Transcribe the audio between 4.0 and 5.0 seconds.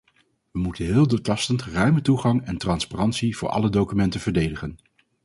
verdedigen.